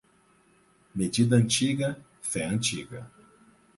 [0.95, 3.07] Medida antiga, fé antiga.